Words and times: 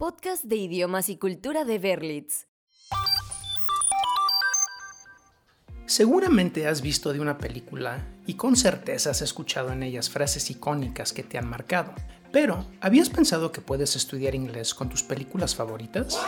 Podcast 0.00 0.44
de 0.44 0.56
idiomas 0.56 1.10
y 1.10 1.18
cultura 1.18 1.66
de 1.66 1.78
Berlitz. 1.78 2.46
Seguramente 5.84 6.66
has 6.66 6.80
visto 6.80 7.12
de 7.12 7.20
una 7.20 7.36
película 7.36 8.06
y 8.26 8.32
con 8.32 8.56
certeza 8.56 9.10
has 9.10 9.20
escuchado 9.20 9.72
en 9.72 9.82
ellas 9.82 10.08
frases 10.08 10.50
icónicas 10.50 11.12
que 11.12 11.22
te 11.22 11.36
han 11.36 11.46
marcado. 11.46 11.92
Pero, 12.32 12.64
¿habías 12.80 13.10
pensado 13.10 13.52
que 13.52 13.60
puedes 13.60 13.94
estudiar 13.94 14.34
inglés 14.34 14.72
con 14.72 14.88
tus 14.88 15.02
películas 15.02 15.54
favoritas? 15.54 16.18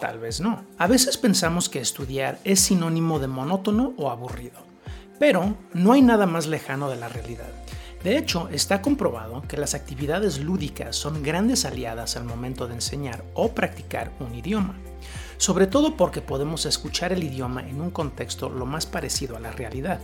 Tal 0.00 0.20
vez 0.20 0.40
no. 0.40 0.64
A 0.78 0.86
veces 0.86 1.18
pensamos 1.18 1.68
que 1.68 1.80
estudiar 1.80 2.38
es 2.44 2.60
sinónimo 2.60 3.18
de 3.18 3.26
monótono 3.26 3.94
o 3.96 4.10
aburrido. 4.10 4.60
Pero 5.18 5.56
no 5.74 5.92
hay 5.92 6.02
nada 6.02 6.26
más 6.26 6.46
lejano 6.46 6.88
de 6.88 6.94
la 6.94 7.08
realidad. 7.08 7.50
De 8.02 8.16
hecho, 8.16 8.48
está 8.50 8.80
comprobado 8.80 9.42
que 9.48 9.56
las 9.56 9.74
actividades 9.74 10.38
lúdicas 10.38 10.94
son 10.94 11.22
grandes 11.22 11.64
aliadas 11.64 12.16
al 12.16 12.24
momento 12.24 12.68
de 12.68 12.74
enseñar 12.74 13.24
o 13.34 13.52
practicar 13.54 14.12
un 14.20 14.34
idioma, 14.34 14.78
sobre 15.36 15.66
todo 15.66 15.96
porque 15.96 16.22
podemos 16.22 16.64
escuchar 16.64 17.12
el 17.12 17.24
idioma 17.24 17.68
en 17.68 17.80
un 17.80 17.90
contexto 17.90 18.48
lo 18.48 18.66
más 18.66 18.86
parecido 18.86 19.36
a 19.36 19.40
la 19.40 19.50
realidad. 19.50 20.00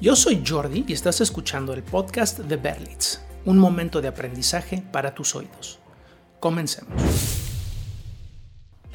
Yo 0.00 0.16
soy 0.16 0.42
Jordi 0.46 0.84
y 0.88 0.92
estás 0.94 1.20
escuchando 1.20 1.74
el 1.74 1.82
podcast 1.82 2.38
de 2.38 2.56
Berlitz, 2.56 3.20
un 3.44 3.58
momento 3.58 4.00
de 4.00 4.08
aprendizaje 4.08 4.82
para 4.90 5.14
tus 5.14 5.34
oídos. 5.34 5.80
Comencemos. 6.40 7.37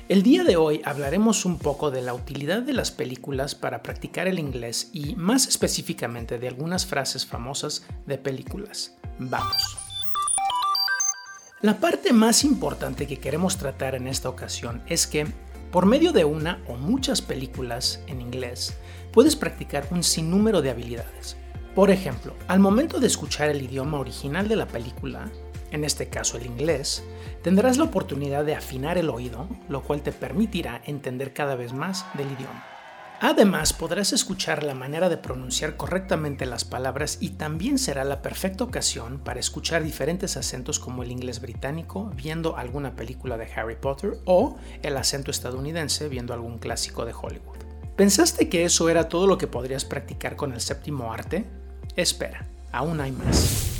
El 0.09 0.21
día 0.21 0.43
de 0.43 0.57
hoy 0.57 0.81
hablaremos 0.83 1.45
un 1.45 1.57
poco 1.57 1.89
de 1.89 2.01
la 2.01 2.13
utilidad 2.13 2.61
de 2.61 2.73
las 2.73 2.91
películas 2.91 3.55
para 3.55 3.81
practicar 3.81 4.27
el 4.27 4.37
inglés 4.37 4.89
y 4.91 5.15
más 5.15 5.47
específicamente 5.47 6.39
de 6.39 6.49
algunas 6.49 6.85
frases 6.85 7.25
famosas 7.25 7.85
de 8.05 8.17
películas. 8.17 8.97
Vamos. 9.17 9.77
La 11.61 11.79
parte 11.79 12.11
más 12.11 12.43
importante 12.43 13.07
que 13.07 13.19
queremos 13.19 13.55
tratar 13.55 13.95
en 13.95 14.07
esta 14.07 14.27
ocasión 14.27 14.83
es 14.87 15.07
que, 15.07 15.25
por 15.71 15.85
medio 15.85 16.11
de 16.11 16.25
una 16.25 16.61
o 16.67 16.75
muchas 16.75 17.21
películas 17.21 18.01
en 18.07 18.19
inglés, 18.19 18.75
puedes 19.13 19.37
practicar 19.37 19.87
un 19.89 20.03
sinnúmero 20.03 20.61
de 20.61 20.71
habilidades. 20.71 21.37
Por 21.75 21.91
ejemplo, 21.91 22.35
al 22.49 22.59
momento 22.59 22.99
de 22.99 23.07
escuchar 23.07 23.49
el 23.49 23.61
idioma 23.61 23.99
original 23.99 24.49
de 24.49 24.57
la 24.57 24.67
película, 24.67 25.31
en 25.73 25.83
este 25.83 26.07
caso 26.07 26.37
el 26.37 26.45
inglés, 26.45 27.03
tendrás 27.41 27.77
la 27.77 27.83
oportunidad 27.83 28.45
de 28.45 28.55
afinar 28.55 28.97
el 28.97 29.09
oído, 29.09 29.49
lo 29.67 29.81
cual 29.81 30.01
te 30.01 30.11
permitirá 30.11 30.81
entender 30.85 31.33
cada 31.33 31.55
vez 31.55 31.73
más 31.73 32.05
del 32.13 32.31
idioma. 32.31 32.65
Además, 33.19 33.73
podrás 33.73 34.11
escuchar 34.11 34.63
la 34.63 34.73
manera 34.75 35.09
de 35.09 35.17
pronunciar 35.17 35.77
correctamente 35.77 36.45
las 36.45 36.65
palabras 36.65 37.17
y 37.21 37.31
también 37.31 37.79
será 37.79 38.03
la 38.03 38.21
perfecta 38.21 38.65
ocasión 38.65 39.17
para 39.17 39.39
escuchar 39.39 39.81
diferentes 39.81 40.35
acentos 40.37 40.77
como 40.77 41.03
el 41.03 41.11
inglés 41.11 41.39
británico 41.39 42.11
viendo 42.15 42.57
alguna 42.57 42.95
película 42.95 43.37
de 43.37 43.51
Harry 43.53 43.77
Potter 43.77 44.19
o 44.25 44.57
el 44.81 44.97
acento 44.97 45.31
estadounidense 45.31 46.09
viendo 46.09 46.33
algún 46.33 46.59
clásico 46.59 47.05
de 47.05 47.13
Hollywood. 47.13 47.57
¿Pensaste 47.95 48.49
que 48.49 48.65
eso 48.65 48.89
era 48.89 49.07
todo 49.07 49.25
lo 49.25 49.37
que 49.37 49.47
podrías 49.47 49.85
practicar 49.85 50.35
con 50.35 50.51
el 50.51 50.59
séptimo 50.59 51.13
arte? 51.13 51.45
Espera, 51.95 52.45
aún 52.71 52.99
hay 52.99 53.11
más. 53.11 53.72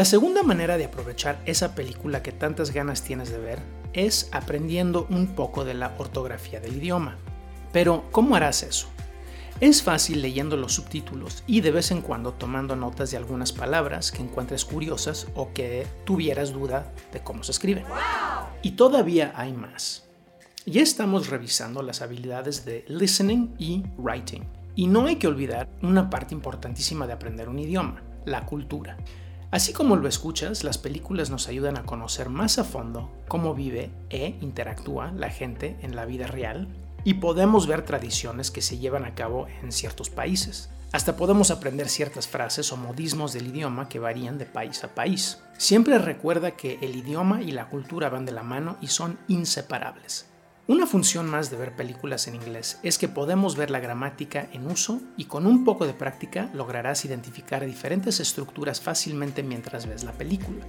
La 0.00 0.06
segunda 0.06 0.42
manera 0.42 0.78
de 0.78 0.86
aprovechar 0.86 1.42
esa 1.44 1.74
película 1.74 2.22
que 2.22 2.32
tantas 2.32 2.70
ganas 2.70 3.02
tienes 3.02 3.30
de 3.30 3.38
ver 3.38 3.58
es 3.92 4.30
aprendiendo 4.32 5.06
un 5.10 5.34
poco 5.34 5.66
de 5.66 5.74
la 5.74 5.94
ortografía 5.98 6.58
del 6.58 6.78
idioma. 6.78 7.18
Pero, 7.70 8.06
¿cómo 8.10 8.34
harás 8.34 8.62
eso? 8.62 8.88
Es 9.60 9.82
fácil 9.82 10.22
leyendo 10.22 10.56
los 10.56 10.72
subtítulos 10.72 11.44
y 11.46 11.60
de 11.60 11.72
vez 11.72 11.90
en 11.90 12.00
cuando 12.00 12.32
tomando 12.32 12.76
notas 12.76 13.10
de 13.10 13.18
algunas 13.18 13.52
palabras 13.52 14.10
que 14.10 14.22
encuentres 14.22 14.64
curiosas 14.64 15.26
o 15.34 15.52
que 15.52 15.86
tuvieras 16.06 16.54
duda 16.54 16.94
de 17.12 17.20
cómo 17.20 17.42
se 17.42 17.52
escriben. 17.52 17.84
Y 18.62 18.70
todavía 18.70 19.34
hay 19.36 19.52
más. 19.52 20.08
Ya 20.64 20.80
estamos 20.80 21.28
revisando 21.28 21.82
las 21.82 22.00
habilidades 22.00 22.64
de 22.64 22.86
listening 22.88 23.54
y 23.58 23.84
writing. 23.98 24.44
Y 24.74 24.86
no 24.86 25.04
hay 25.04 25.16
que 25.16 25.28
olvidar 25.28 25.68
una 25.82 26.08
parte 26.08 26.34
importantísima 26.34 27.06
de 27.06 27.12
aprender 27.12 27.50
un 27.50 27.58
idioma, 27.58 28.02
la 28.24 28.46
cultura. 28.46 28.96
Así 29.50 29.72
como 29.72 29.96
lo 29.96 30.06
escuchas, 30.08 30.62
las 30.62 30.78
películas 30.78 31.28
nos 31.30 31.48
ayudan 31.48 31.76
a 31.76 31.82
conocer 31.82 32.28
más 32.28 32.58
a 32.58 32.64
fondo 32.64 33.10
cómo 33.26 33.52
vive 33.52 33.90
e 34.08 34.36
interactúa 34.40 35.10
la 35.10 35.28
gente 35.28 35.76
en 35.82 35.96
la 35.96 36.04
vida 36.04 36.28
real 36.28 36.68
y 37.02 37.14
podemos 37.14 37.66
ver 37.66 37.84
tradiciones 37.84 38.52
que 38.52 38.62
se 38.62 38.78
llevan 38.78 39.04
a 39.04 39.16
cabo 39.16 39.48
en 39.62 39.72
ciertos 39.72 40.08
países. 40.08 40.70
Hasta 40.92 41.16
podemos 41.16 41.50
aprender 41.50 41.88
ciertas 41.88 42.28
frases 42.28 42.72
o 42.72 42.76
modismos 42.76 43.32
del 43.32 43.48
idioma 43.48 43.88
que 43.88 43.98
varían 43.98 44.38
de 44.38 44.46
país 44.46 44.84
a 44.84 44.94
país. 44.94 45.38
Siempre 45.58 45.98
recuerda 45.98 46.52
que 46.52 46.78
el 46.80 46.94
idioma 46.94 47.42
y 47.42 47.50
la 47.50 47.68
cultura 47.68 48.08
van 48.08 48.26
de 48.26 48.32
la 48.32 48.44
mano 48.44 48.76
y 48.80 48.86
son 48.86 49.18
inseparables. 49.26 50.29
Una 50.70 50.86
función 50.86 51.28
más 51.28 51.50
de 51.50 51.56
ver 51.56 51.74
películas 51.74 52.28
en 52.28 52.36
inglés 52.36 52.78
es 52.84 52.96
que 52.96 53.08
podemos 53.08 53.56
ver 53.56 53.72
la 53.72 53.80
gramática 53.80 54.46
en 54.52 54.70
uso 54.70 55.00
y 55.16 55.24
con 55.24 55.44
un 55.44 55.64
poco 55.64 55.84
de 55.84 55.94
práctica 55.94 56.48
lograrás 56.54 57.04
identificar 57.04 57.66
diferentes 57.66 58.20
estructuras 58.20 58.80
fácilmente 58.80 59.42
mientras 59.42 59.86
ves 59.86 60.04
la 60.04 60.12
película. 60.12 60.64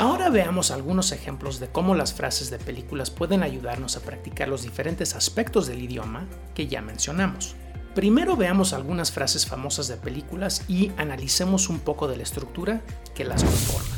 Ahora 0.00 0.30
veamos 0.30 0.72
algunos 0.72 1.12
ejemplos 1.12 1.60
de 1.60 1.68
cómo 1.68 1.94
las 1.94 2.12
frases 2.12 2.50
de 2.50 2.58
películas 2.58 3.12
pueden 3.12 3.44
ayudarnos 3.44 3.96
a 3.96 4.00
practicar 4.00 4.48
los 4.48 4.64
diferentes 4.64 5.14
aspectos 5.14 5.68
del 5.68 5.80
idioma 5.80 6.26
que 6.52 6.66
ya 6.66 6.82
mencionamos. 6.82 7.54
Primero 7.94 8.36
veamos 8.36 8.72
algunas 8.72 9.12
frases 9.12 9.46
famosas 9.46 9.86
de 9.86 9.96
películas 9.96 10.64
y 10.66 10.90
analicemos 10.96 11.68
un 11.68 11.78
poco 11.78 12.08
de 12.08 12.16
la 12.16 12.24
estructura 12.24 12.80
que 13.14 13.24
las 13.24 13.44
conforma. 13.44 13.94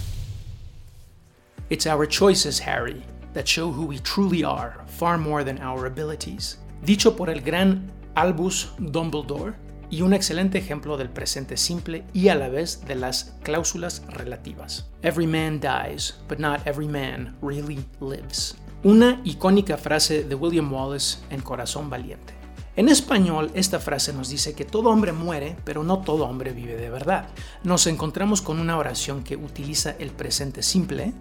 It's 1.70 1.87
our 1.87 2.06
choices, 2.06 2.60
Harry 2.60 3.03
that 3.38 3.47
show 3.47 3.71
who 3.71 3.87
we 3.87 4.00
truly 4.00 4.43
are, 4.43 4.84
far 4.88 5.16
more 5.16 5.44
than 5.44 5.62
our 5.62 5.87
abilities. 5.87 6.59
Dicho 6.84 7.15
por 7.15 7.31
el 7.31 7.41
gran 7.41 7.88
Albus 8.16 8.72
Dumbledore 8.78 9.54
y 9.91 10.03
un 10.03 10.12
excelente 10.12 10.59
ejemplo 10.59 10.97
del 10.97 11.09
presente 11.09 11.56
simple 11.56 12.04
y 12.12 12.31
a 12.31 12.34
la 12.34 12.49
vez 12.49 12.84
de 12.84 12.97
las 12.97 13.37
cláusulas 13.44 14.03
relativas. 14.09 14.91
Every 15.03 15.28
man 15.28 15.60
dies, 15.60 16.19
but 16.28 16.41
not 16.41 16.66
every 16.66 16.88
man 16.88 17.37
really 17.41 17.78
lives. 18.00 18.56
Una 18.82 19.21
icónica 19.25 19.76
frase 19.76 20.25
de 20.25 20.34
William 20.34 20.72
Wallace 20.72 21.19
en 21.31 21.41
Corazón 21.41 21.88
Valiente. 21.88 22.34
En 22.75 22.88
español, 22.88 23.53
esta 23.55 23.78
frase 23.78 24.12
nos 24.12 24.31
dice 24.31 24.55
que 24.55 24.65
todo 24.65 24.91
hombre 24.91 25.12
muere, 25.12 25.56
pero 25.65 25.84
no 25.84 26.00
todo 26.00 26.26
hombre 26.26 26.53
vive 26.53 26.76
de 26.76 26.91
verdad. 26.91 27.28
Nos 27.62 27.87
encontramos 27.87 28.43
con 28.43 28.59
una 28.59 28.78
oración 28.78 29.22
que 29.22 29.37
utiliza 29.37 29.94
el 29.99 30.10
presente 30.10 30.65
simple, 30.65 31.12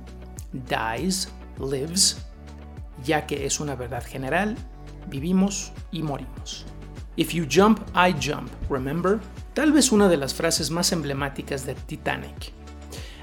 dies, 0.52 1.30
lives, 1.60 2.18
ya 3.04 3.26
que 3.26 3.46
es 3.46 3.60
una 3.60 3.76
verdad 3.76 4.04
general, 4.06 4.56
vivimos 5.08 5.72
y 5.92 6.04
morimos. 6.04 6.66
If 7.16 7.34
you 7.34 7.48
jump, 7.52 7.80
I 7.96 8.14
jump, 8.14 8.50
remember? 8.70 9.20
Tal 9.54 9.72
vez 9.72 9.92
una 9.92 10.08
de 10.08 10.18
las 10.18 10.34
frases 10.34 10.70
más 10.70 10.92
emblemáticas 10.92 11.66
de 11.66 11.74
Titanic. 11.74 12.54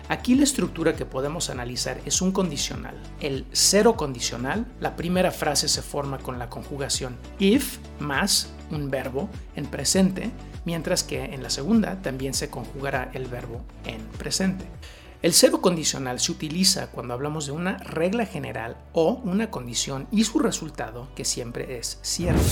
Aquí 0.08 0.34
la 0.34 0.44
estructura 0.44 0.94
que 0.94 1.06
podemos 1.06 1.48
analizar 1.48 1.98
es 2.04 2.20
un 2.20 2.30
condicional. 2.30 2.94
El 3.20 3.46
cero 3.52 3.96
condicional, 3.96 4.66
la 4.78 4.96
primera 4.96 5.30
frase 5.30 5.66
se 5.66 5.80
forma 5.80 6.18
con 6.18 6.38
la 6.38 6.50
conjugación 6.50 7.16
if 7.38 7.78
más 8.00 8.52
un 8.70 8.90
verbo 8.90 9.30
en 9.56 9.64
presente, 9.66 10.30
mientras 10.66 11.04
que 11.04 11.24
en 11.24 11.42
la 11.42 11.48
segunda 11.48 12.02
también 12.02 12.34
se 12.34 12.50
conjugará 12.50 13.10
el 13.14 13.26
verbo 13.26 13.64
en 13.86 14.02
presente. 14.18 14.66
El 15.24 15.32
cero 15.32 15.62
condicional 15.62 16.20
se 16.20 16.32
utiliza 16.32 16.88
cuando 16.88 17.14
hablamos 17.14 17.46
de 17.46 17.52
una 17.52 17.78
regla 17.78 18.26
general 18.26 18.76
o 18.92 19.22
una 19.24 19.50
condición 19.50 20.06
y 20.12 20.24
su 20.24 20.38
resultado 20.38 21.08
que 21.14 21.24
siempre 21.24 21.78
es 21.78 21.98
cierto. 22.02 22.42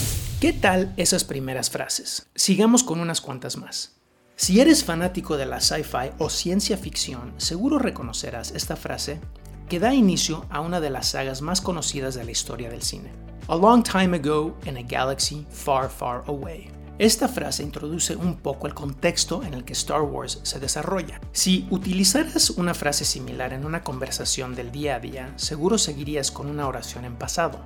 ¿Qué 0.41 0.55
tal 0.55 0.95
esas 0.97 1.23
primeras 1.25 1.69
frases? 1.69 2.31
Sigamos 2.35 2.83
con 2.83 3.01
unas 3.01 3.21
cuantas 3.21 3.59
más. 3.59 4.01
Si 4.37 4.59
eres 4.59 4.85
fanático 4.85 5.37
de 5.37 5.45
la 5.45 5.61
sci-fi 5.61 6.13
o 6.17 6.31
ciencia 6.31 6.79
ficción, 6.79 7.35
seguro 7.37 7.79
reconocerás 7.79 8.53
esta 8.53 8.77
frase 8.77 9.21
que 9.69 9.79
da 9.79 9.93
inicio 9.93 10.47
a 10.49 10.63
una 10.63 10.81
de 10.81 10.89
las 10.89 11.09
sagas 11.09 11.43
más 11.43 11.61
conocidas 11.61 12.15
de 12.15 12.25
la 12.25 12.31
historia 12.31 12.71
del 12.71 12.81
cine. 12.81 13.13
A 13.49 13.55
long 13.55 13.83
time 13.83 14.17
ago 14.17 14.57
in 14.65 14.79
a 14.79 14.83
galaxy 14.83 15.47
far, 15.51 15.91
far 15.91 16.25
away. 16.27 16.71
Esta 16.99 17.27
frase 17.27 17.63
introduce 17.63 18.15
un 18.15 18.37
poco 18.37 18.67
el 18.67 18.75
contexto 18.75 19.43
en 19.43 19.55
el 19.55 19.65
que 19.65 19.73
Star 19.73 20.03
Wars 20.03 20.41
se 20.43 20.61
desarrolla. 20.61 21.21
Si 21.33 21.67
utilizaras 21.71 22.51
una 22.51 22.75
frase 22.75 23.05
similar 23.05 23.55
en 23.55 23.65
una 23.65 23.83
conversación 23.83 24.55
del 24.55 24.71
día 24.71 24.97
a 24.97 25.01
día, 25.01 25.33
seguro 25.37 25.79
seguirías 25.79 26.31
con 26.31 26.49
una 26.49 26.69
oración 26.69 27.05
en 27.05 27.17
pasado. 27.17 27.61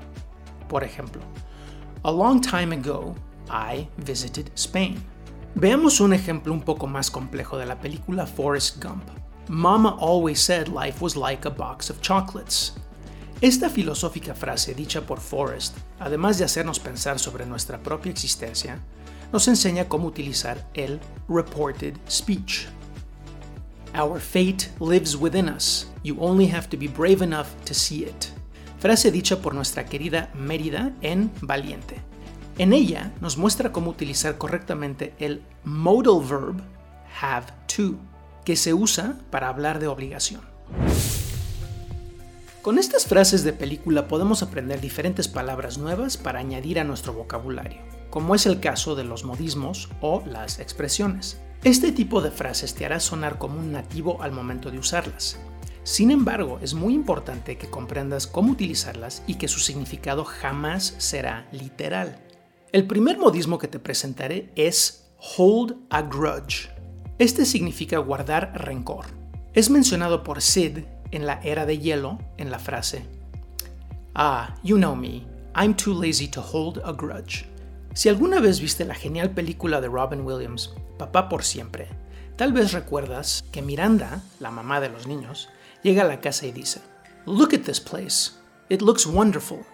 Por 0.69 0.85
ejemplo, 0.85 1.23
A 2.05 2.11
long 2.11 2.41
time 2.41 2.73
ago, 2.73 3.17
I 3.51 3.89
visited 4.05 4.49
Spain. 4.55 5.03
Veamos 5.57 6.01
un 6.01 6.13
ejemplo 6.13 6.53
un 6.53 6.63
poco 6.63 6.87
más 6.87 7.11
complejo 7.11 7.59
de 7.59 7.67
la 7.67 7.81
película 7.81 8.27
Forrest 8.27 8.81
Gump. 8.81 9.03
Mama 9.49 9.97
always 10.01 10.39
said 10.39 10.69
life 10.69 11.03
was 11.03 11.17
like 11.17 11.47
a 11.49 11.51
box 11.51 11.91
of 11.91 12.01
chocolates. 12.01 12.75
Esta 13.41 13.69
filosófica 13.69 14.35
frase 14.35 14.73
dicha 14.73 15.01
por 15.01 15.19
Forrest, 15.19 15.77
además 15.99 16.39
de 16.39 16.45
hacernos 16.45 16.79
pensar 16.79 17.19
sobre 17.19 17.45
nuestra 17.45 17.79
propia 17.79 18.13
existencia, 18.13 18.79
nos 19.37 19.49
enseña 19.49 19.87
cómo 19.87 20.09
utilizar 20.09 20.67
el 20.73 20.99
reported 21.29 21.93
speech. 22.09 22.69
Our 23.95 24.19
fate 24.19 24.71
lives 24.81 25.15
within 25.15 25.51
us. 25.51 25.87
You 26.03 26.17
only 26.21 26.47
have 26.51 26.71
to 26.71 26.79
be 26.79 26.89
brave 26.89 27.23
enough 27.23 27.49
to 27.67 27.75
see 27.75 28.05
it. 28.05 28.29
Frase 28.79 29.11
dicha 29.11 29.43
por 29.43 29.55
nuestra 29.55 29.85
querida 29.85 30.31
Mérida 30.33 30.95
en 31.03 31.31
Valiente. 31.43 32.01
En 32.57 32.73
ella 32.73 33.13
nos 33.21 33.37
muestra 33.37 33.73
cómo 33.73 33.91
utilizar 33.91 34.39
correctamente 34.39 35.13
el 35.19 35.43
modal 35.65 36.25
verb 36.27 36.63
have 37.21 37.49
to, 37.67 37.97
que 38.43 38.57
se 38.57 38.73
usa 38.73 39.19
para 39.29 39.51
hablar 39.51 39.81
de 39.81 39.89
obligación. 39.89 40.41
Con 42.63 42.79
estas 42.79 43.05
frases 43.05 43.45
de 43.45 43.53
película 43.53 44.09
podemos 44.09 44.43
aprender 44.43 44.81
diferentes 44.81 45.29
palabras 45.29 45.77
nuevas 45.77 46.17
para 46.17 46.39
añadir 46.39 46.81
a 46.81 46.85
nuestro 46.85 47.13
vocabulario, 47.13 47.83
como 48.17 48.35
es 48.35 48.47
el 48.47 48.61
caso 48.61 48.95
de 48.95 49.05
los 49.05 49.27
modismos 49.27 49.91
o 50.01 50.23
las 50.25 50.59
expresiones. 50.59 51.39
Este 51.65 51.93
tipo 51.93 52.23
de 52.23 52.31
frases 52.31 52.75
te 52.75 52.87
hará 52.87 52.99
sonar 52.99 53.37
como 53.37 53.59
un 53.59 53.73
nativo 53.73 54.23
al 54.23 54.33
momento 54.33 54.71
de 54.71 54.79
usarlas. 54.79 55.39
Sin 55.83 56.11
embargo, 56.11 56.59
es 56.63 56.73
muy 56.73 56.95
importante 56.95 57.59
que 57.59 57.69
comprendas 57.69 58.27
cómo 58.27 58.53
utilizarlas 58.53 59.23
y 59.27 59.35
que 59.35 59.49
su 59.49 59.61
significado 59.61 60.25
jamás 60.25 60.95
será 60.97 61.47
literal. 61.53 62.19
El 62.73 62.87
primer 62.87 63.19
modismo 63.19 63.59
que 63.59 63.69
te 63.69 63.79
presentaré 63.79 64.51
es 64.57 65.11
hold 65.37 65.77
a 65.91 66.01
grudge. 66.01 66.71
Este 67.19 67.45
significa 67.45 67.99
guardar 67.99 68.53
rencor. 68.55 69.05
Es 69.53 69.69
mencionado 69.69 70.23
por 70.23 70.41
Sid 70.41 70.87
en 71.11 71.27
la 71.27 71.39
era 71.43 71.67
de 71.67 71.79
hielo 71.81 72.19
en 72.39 72.51
la 72.51 72.61
frase 72.61 73.05
Ah, 74.15 74.55
you 74.63 74.79
know 74.79 74.97
me, 74.97 75.27
I'm 75.55 75.75
too 75.75 75.93
lazy 75.93 76.29
to 76.29 76.41
hold 76.41 76.81
a 76.83 76.95
grudge. 76.95 77.45
Si 77.97 78.11
alguna 78.11 78.41
vez 78.41 78.61
viste 78.61 78.85
la 78.85 78.95
genial 78.95 79.31
película 79.31 79.81
de 79.81 79.89
Robin 79.89 80.21
Williams, 80.21 80.75
Papá 80.99 81.31
por 81.31 81.45
siempre, 81.45 81.89
tal 82.37 82.53
vez 82.53 82.73
recuerdas 82.73 83.43
que 83.51 83.63
Miranda, 83.63 84.23
la 84.39 84.51
mamá 84.51 84.83
de 84.83 84.91
los 84.91 85.07
niños, 85.07 85.49
llega 85.83 86.03
a 86.03 86.07
la 86.07 86.21
casa 86.21 86.45
y 86.45 86.53
dice, 86.53 86.83
Look 87.25 87.55
at 87.55 87.63
this 87.63 87.81
place. 87.81 88.33
It 88.69 88.83
looks 88.83 89.07
wonderful. 89.07 89.65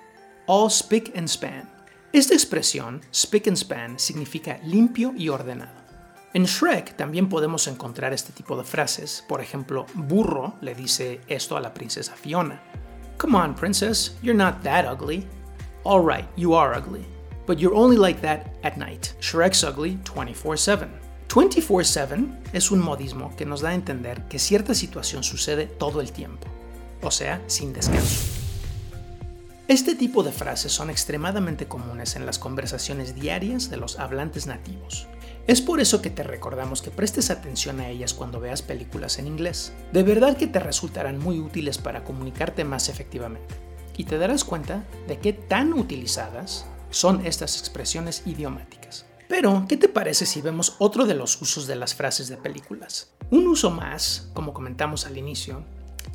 All 0.47 0.71
spick 0.71 1.13
and 1.17 1.27
span. 1.27 1.69
Esta 2.13 2.35
expresión, 2.35 3.01
spick 3.13 3.49
and 3.49 3.57
span, 3.57 3.99
significa 3.99 4.61
limpio 4.63 5.13
y 5.17 5.29
ordenado. 5.29 5.83
En 6.33 6.45
Shrek 6.45 6.97
también 6.97 7.29
podemos 7.29 7.67
encontrar 7.67 8.13
este 8.13 8.33
tipo 8.33 8.57
de 8.57 8.63
frases. 8.63 9.25
Por 9.29 9.41
ejemplo, 9.41 9.85
Burro 9.95 10.55
le 10.61 10.77
dice 10.77 11.23
esto 11.27 11.57
a 11.57 11.61
la 11.61 11.75
princesa 11.75 12.15
Fiona. 12.15 12.63
Come 13.19 13.37
on, 13.37 13.57
princess, 13.57 14.17
you're 14.23 14.39
not 14.39 14.63
that 14.63 14.87
ugly. 14.87 15.27
All 15.83 16.05
right, 16.07 16.29
you 16.37 16.55
are 16.55 16.73
ugly. 16.73 17.05
But 17.47 17.59
you're 17.59 17.77
only 17.77 17.97
like 17.97 18.21
that 18.23 18.47
at 18.63 18.77
night. 18.77 19.15
Shrek's 19.21 19.65
ugly 19.65 19.99
24-7. 20.05 20.89
24-7 21.29 22.41
es 22.53 22.71
un 22.71 22.81
modismo 22.81 23.35
que 23.37 23.47
nos 23.47 23.63
da 23.63 23.71
a 23.71 23.75
entender 23.75 24.25
que 24.29 24.39
cierta 24.39 24.75
situación 24.75 25.25
sucede 25.25 25.67
todo 25.67 26.01
el 26.01 26.13
tiempo, 26.13 26.47
o 27.01 27.11
sea, 27.11 27.43
sin 27.47 27.73
descanso. 27.73 28.43
Este 29.67 29.95
tipo 29.95 30.23
de 30.23 30.33
frases 30.33 30.73
son 30.73 30.91
extremadamente 30.91 31.67
comunes 31.67 32.17
en 32.17 32.27
las 32.27 32.39
conversaciones 32.39 33.15
diarias 33.15 33.71
de 33.71 33.79
los 33.79 33.99
hablantes 33.99 34.47
nativos. 34.47 35.07
Es 35.47 35.63
por 35.63 35.81
eso 35.81 36.03
que 36.03 36.11
te 36.11 36.23
recordamos 36.23 36.83
que 36.83 36.91
prestes 36.91 37.31
atención 37.31 37.81
a 37.81 37.89
ellas 37.89 38.13
cuando 38.13 38.39
veas 38.39 38.61
películas 38.61 39.19
en 39.19 39.27
inglés. 39.27 39.73
De 39.93 40.03
verdad 40.03 40.37
que 40.37 40.47
te 40.47 40.61
resultarán 40.61 41.19
muy 41.19 41.39
útiles 41.41 41.79
para 41.79 42.05
comunicarte 42.05 42.65
más 42.65 42.91
efectivamente. 42.91 43.55
Y 43.97 44.05
te 44.05 44.19
darás 44.19 44.45
cuenta 44.45 44.85
de 45.09 45.19
qué 45.19 45.33
tan 45.33 45.73
utilizadas 45.73 46.67
son 46.93 47.27
estas 47.27 47.59
expresiones 47.59 48.23
idiomáticas. 48.27 49.07
Pero, 49.29 49.65
¿qué 49.69 49.77
te 49.77 49.89
parece 49.89 50.27
si 50.27 50.41
vemos 50.43 50.77
otro 50.79 51.07
de 51.07 51.15
los 51.15 51.41
usos 51.41 51.67
de 51.67 51.77
las 51.77 51.95
frases 51.95 52.29
de 52.29 52.37
películas? 52.37 53.15
Un 53.31 53.49
uso 53.49 53.71
más, 53.71 54.29
como 54.35 54.53
comentamos 54.53 55.07
al 55.07 55.17
inicio, 55.17 55.65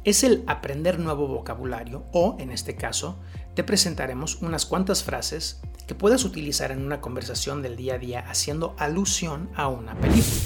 es 0.03 0.23
el 0.23 0.43
aprender 0.47 0.99
nuevo 0.99 1.27
vocabulario 1.27 2.05
o, 2.13 2.37
en 2.39 2.51
este 2.51 2.75
caso, 2.75 3.17
te 3.55 3.63
presentaremos 3.63 4.41
unas 4.41 4.65
cuantas 4.65 5.03
frases 5.03 5.61
que 5.87 5.95
puedas 5.95 6.25
utilizar 6.25 6.71
en 6.71 6.85
una 6.85 7.01
conversación 7.01 7.61
del 7.61 7.75
día 7.75 7.95
a 7.95 7.97
día 7.97 8.19
haciendo 8.29 8.75
alusión 8.77 9.49
a 9.55 9.67
una 9.67 9.95
película. 9.95 10.41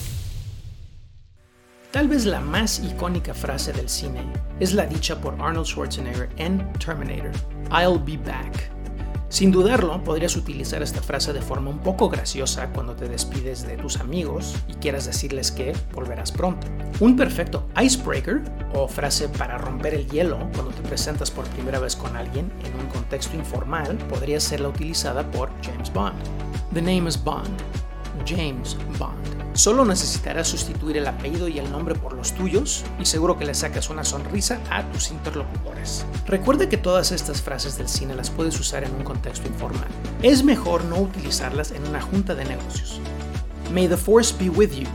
Tal 1.91 2.07
vez 2.07 2.25
la 2.25 2.39
más 2.39 2.79
icónica 2.79 3.33
frase 3.33 3.73
del 3.73 3.89
cine 3.89 4.25
es 4.61 4.73
la 4.73 4.85
dicha 4.85 5.19
por 5.19 5.33
Arnold 5.33 5.67
Schwarzenegger 5.67 6.29
en 6.37 6.71
Terminator, 6.73 7.33
I'll 7.69 7.99
be 7.99 8.15
back. 8.15 8.70
Sin 9.31 9.49
dudarlo, 9.49 10.03
podrías 10.03 10.35
utilizar 10.35 10.83
esta 10.83 11.01
frase 11.01 11.31
de 11.31 11.41
forma 11.41 11.69
un 11.69 11.79
poco 11.79 12.09
graciosa 12.09 12.67
cuando 12.73 12.97
te 12.97 13.07
despides 13.07 13.65
de 13.65 13.77
tus 13.77 13.95
amigos 14.01 14.57
y 14.67 14.73
quieras 14.73 15.05
decirles 15.05 15.53
que 15.53 15.71
volverás 15.93 16.33
pronto. 16.33 16.67
Un 16.99 17.15
perfecto 17.15 17.65
icebreaker 17.81 18.41
o 18.73 18.89
frase 18.89 19.29
para 19.29 19.57
romper 19.57 19.93
el 19.93 20.05
hielo 20.09 20.37
cuando 20.53 20.71
te 20.71 20.81
presentas 20.81 21.31
por 21.31 21.45
primera 21.45 21.79
vez 21.79 21.95
con 21.95 22.17
alguien 22.17 22.51
en 22.65 22.77
un 22.77 22.87
contexto 22.87 23.37
informal 23.37 23.97
podría 24.09 24.41
ser 24.41 24.59
la 24.59 24.67
utilizada 24.67 25.23
por 25.31 25.49
James 25.63 25.93
Bond. 25.93 26.21
The 26.73 26.81
name 26.81 27.07
is 27.07 27.15
Bond. 27.23 27.57
James 28.25 28.75
Bond. 28.99 29.30
Solo 29.53 29.83
necesitarás 29.83 30.47
sustituir 30.47 30.97
el 30.97 31.07
apellido 31.07 31.47
y 31.47 31.59
el 31.59 31.69
nombre 31.71 31.93
por 31.95 32.13
los 32.13 32.33
tuyos 32.33 32.85
y 32.99 33.05
seguro 33.05 33.37
que 33.37 33.45
le 33.45 33.53
sacas 33.53 33.89
una 33.89 34.05
sonrisa 34.05 34.59
a 34.69 34.89
tus 34.91 35.11
interlocutores. 35.11 36.05
Recuerda 36.25 36.69
que 36.69 36.77
todas 36.77 37.11
estas 37.11 37.41
frases 37.41 37.77
del 37.77 37.89
cine 37.89 38.15
las 38.15 38.29
puedes 38.29 38.57
usar 38.59 38.85
en 38.85 38.95
un 38.95 39.03
contexto 39.03 39.47
informal. 39.47 39.87
Es 40.23 40.43
mejor 40.43 40.85
no 40.85 40.97
utilizarlas 40.97 41.71
en 41.71 41.85
una 41.85 42.01
junta 42.01 42.33
de 42.33 42.45
negocios. 42.45 43.01
May 43.73 43.87
the 43.87 43.97
force 43.97 44.33
be 44.37 44.49
with 44.49 44.71
you 44.71 44.87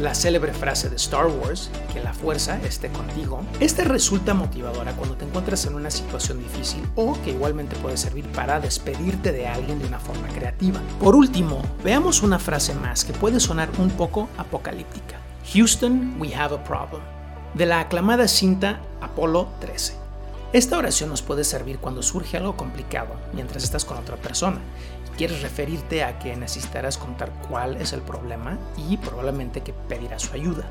la 0.00 0.14
célebre 0.14 0.54
frase 0.54 0.88
de 0.88 0.96
Star 0.96 1.26
Wars, 1.26 1.70
que 1.92 2.00
la 2.00 2.14
fuerza 2.14 2.58
esté 2.64 2.88
contigo, 2.88 3.42
esta 3.60 3.84
resulta 3.84 4.32
motivadora 4.32 4.92
cuando 4.92 5.16
te 5.16 5.26
encuentras 5.26 5.66
en 5.66 5.74
una 5.74 5.90
situación 5.90 6.38
difícil 6.38 6.82
o 6.96 7.16
que 7.22 7.30
igualmente 7.30 7.76
puede 7.76 7.96
servir 7.96 8.24
para 8.32 8.60
despedirte 8.60 9.30
de 9.32 9.46
alguien 9.46 9.78
de 9.78 9.86
una 9.86 9.98
forma 9.98 10.28
creativa. 10.28 10.80
Por 10.98 11.14
último, 11.14 11.62
veamos 11.84 12.22
una 12.22 12.38
frase 12.38 12.74
más 12.74 13.04
que 13.04 13.12
puede 13.12 13.40
sonar 13.40 13.68
un 13.78 13.90
poco 13.90 14.28
apocalíptica. 14.38 15.16
Houston, 15.52 16.16
we 16.18 16.34
have 16.34 16.54
a 16.54 16.64
problem. 16.64 17.02
De 17.54 17.66
la 17.66 17.80
aclamada 17.80 18.26
cinta 18.26 18.80
Apolo 19.00 19.48
13. 19.60 19.94
Esta 20.52 20.78
oración 20.78 21.10
nos 21.10 21.22
puede 21.22 21.44
servir 21.44 21.78
cuando 21.78 22.02
surge 22.02 22.36
algo 22.36 22.56
complicado 22.56 23.14
mientras 23.32 23.62
estás 23.62 23.84
con 23.84 23.98
otra 23.98 24.16
persona 24.16 24.58
quieres 25.20 25.42
referirte 25.42 26.02
a 26.02 26.18
que 26.18 26.34
necesitarás 26.34 26.96
contar 26.96 27.30
cuál 27.46 27.76
es 27.76 27.92
el 27.92 28.00
problema 28.00 28.58
y 28.78 28.96
probablemente 28.96 29.60
que 29.60 29.74
pedirás 29.74 30.22
su 30.22 30.32
ayuda. 30.32 30.64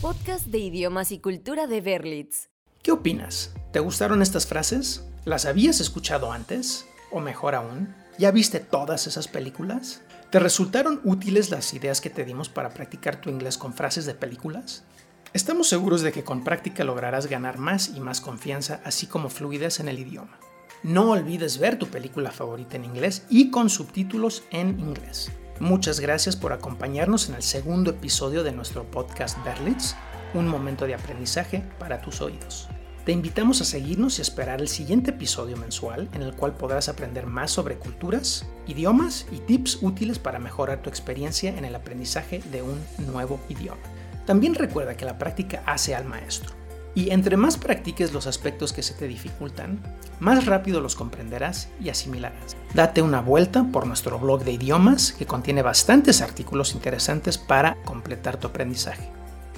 Podcast 0.00 0.46
de 0.46 0.58
idiomas 0.58 1.10
y 1.10 1.18
cultura 1.18 1.66
de 1.66 1.80
Berlitz. 1.80 2.48
¿Qué 2.80 2.92
opinas? 2.92 3.52
¿Te 3.72 3.80
gustaron 3.80 4.22
estas 4.22 4.46
frases? 4.46 5.04
¿Las 5.24 5.46
habías 5.46 5.80
escuchado 5.80 6.30
antes? 6.30 6.86
O 7.10 7.18
mejor 7.18 7.56
aún, 7.56 7.92
¿ya 8.18 8.30
viste 8.30 8.60
todas 8.60 9.08
esas 9.08 9.26
películas? 9.26 10.00
¿Te 10.30 10.38
resultaron 10.38 11.00
útiles 11.02 11.50
las 11.50 11.74
ideas 11.74 12.00
que 12.00 12.10
te 12.10 12.24
dimos 12.24 12.48
para 12.48 12.70
practicar 12.70 13.20
tu 13.20 13.30
inglés 13.30 13.58
con 13.58 13.74
frases 13.74 14.06
de 14.06 14.14
películas? 14.14 14.84
Estamos 15.32 15.68
seguros 15.68 16.02
de 16.02 16.12
que 16.12 16.22
con 16.22 16.44
práctica 16.44 16.84
lograrás 16.84 17.26
ganar 17.26 17.58
más 17.58 17.88
y 17.88 17.98
más 17.98 18.20
confianza, 18.20 18.80
así 18.84 19.08
como 19.08 19.28
fluidez 19.28 19.80
en 19.80 19.88
el 19.88 19.98
idioma. 19.98 20.38
No 20.84 21.10
olvides 21.10 21.58
ver 21.58 21.76
tu 21.76 21.88
película 21.88 22.30
favorita 22.30 22.76
en 22.76 22.84
inglés 22.84 23.24
y 23.28 23.50
con 23.50 23.68
subtítulos 23.68 24.44
en 24.50 24.78
inglés. 24.78 25.32
Muchas 25.58 25.98
gracias 25.98 26.36
por 26.36 26.52
acompañarnos 26.52 27.28
en 27.28 27.34
el 27.34 27.42
segundo 27.42 27.90
episodio 27.90 28.44
de 28.44 28.52
nuestro 28.52 28.88
podcast 28.88 29.44
Berlitz, 29.44 29.96
un 30.34 30.46
momento 30.46 30.86
de 30.86 30.94
aprendizaje 30.94 31.64
para 31.80 32.00
tus 32.00 32.20
oídos. 32.20 32.68
Te 33.04 33.10
invitamos 33.10 33.60
a 33.60 33.64
seguirnos 33.64 34.18
y 34.18 34.22
esperar 34.22 34.60
el 34.60 34.68
siguiente 34.68 35.10
episodio 35.10 35.56
mensual 35.56 36.08
en 36.12 36.22
el 36.22 36.36
cual 36.36 36.54
podrás 36.54 36.88
aprender 36.88 37.26
más 37.26 37.50
sobre 37.50 37.76
culturas, 37.76 38.46
idiomas 38.68 39.26
y 39.32 39.38
tips 39.38 39.82
útiles 39.82 40.20
para 40.20 40.38
mejorar 40.38 40.80
tu 40.80 40.90
experiencia 40.90 41.56
en 41.58 41.64
el 41.64 41.74
aprendizaje 41.74 42.40
de 42.52 42.62
un 42.62 42.78
nuevo 43.10 43.40
idioma. 43.48 43.82
También 44.26 44.54
recuerda 44.54 44.96
que 44.96 45.06
la 45.06 45.18
práctica 45.18 45.62
hace 45.66 45.96
al 45.96 46.04
maestro. 46.04 46.57
Y 46.98 47.12
entre 47.12 47.36
más 47.36 47.56
practiques 47.56 48.12
los 48.12 48.26
aspectos 48.26 48.72
que 48.72 48.82
se 48.82 48.92
te 48.92 49.06
dificultan, 49.06 49.80
más 50.18 50.46
rápido 50.46 50.80
los 50.80 50.96
comprenderás 50.96 51.68
y 51.80 51.90
asimilarás. 51.90 52.56
Date 52.74 53.02
una 53.02 53.20
vuelta 53.20 53.68
por 53.70 53.86
nuestro 53.86 54.18
blog 54.18 54.42
de 54.42 54.50
idiomas 54.50 55.12
que 55.12 55.24
contiene 55.24 55.62
bastantes 55.62 56.22
artículos 56.22 56.74
interesantes 56.74 57.38
para 57.38 57.80
completar 57.84 58.40
tu 58.40 58.48
aprendizaje. 58.48 59.12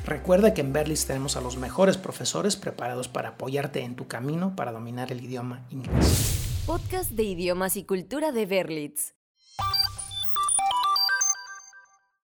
Recuerda 0.05 0.53
que 0.53 0.61
en 0.61 0.75
Berlitz 0.75 1.07
tenemos 1.07 1.39
a 1.39 1.41
los 1.41 1.57
mejores 1.57 1.97
profesores 1.97 2.57
preparados 2.57 3.09
para 3.09 3.31
apoyarte 3.31 3.85
en 3.85 3.97
tu 3.97 4.07
camino 4.07 4.55
para 4.55 4.71
dominar 4.71 5.11
el 5.11 5.25
idioma 5.25 5.65
inglés. 5.71 6.63
Podcast 6.67 7.13
de 7.13 7.23
idiomas 7.23 7.75
y 7.79 7.85
cultura 7.85 8.33
de 8.33 8.45
Berlitz. 8.45 9.15